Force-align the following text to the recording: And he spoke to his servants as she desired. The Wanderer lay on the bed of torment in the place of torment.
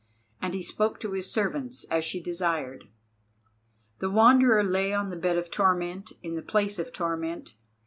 And 0.41 0.55
he 0.55 0.63
spoke 0.63 0.99
to 1.01 1.11
his 1.11 1.31
servants 1.31 1.83
as 1.91 2.03
she 2.03 2.19
desired. 2.19 2.85
The 3.99 4.09
Wanderer 4.09 4.63
lay 4.63 4.93
on 4.95 5.11
the 5.11 5.15
bed 5.15 5.37
of 5.37 5.51
torment 5.51 6.13
in 6.23 6.33
the 6.33 6.41
place 6.41 6.79
of 6.79 6.91
torment. 6.91 7.53